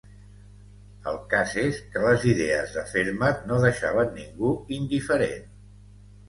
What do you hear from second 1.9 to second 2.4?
que les